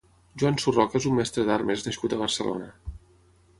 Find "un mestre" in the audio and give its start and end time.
1.09-1.45